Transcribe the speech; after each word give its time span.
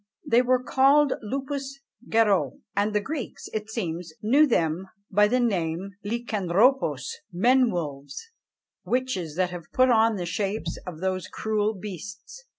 They 0.27 0.41
were 0.41 0.63
called 0.63 1.13
loups 1.21 1.79
garoux; 2.09 2.53
and 2.75 2.95
the 2.95 2.99
Greeks, 3.01 3.47
it 3.53 3.69
seems, 3.69 4.11
knew 4.23 4.47
them 4.47 4.87
by 5.11 5.27
the 5.27 5.39
name 5.39 5.91
of 6.03 6.09
[Greek: 6.09 6.27
lukanthrôpoi], 6.27 7.05
men 7.31 7.69
wolves: 7.69 8.31
witches 8.83 9.35
that 9.35 9.51
have 9.51 9.71
put 9.71 9.91
on 9.91 10.15
the 10.15 10.25
shapes 10.25 10.79
of 10.87 11.01
those 11.01 11.27
cruel 11.27 11.75
beasts. 11.75 12.45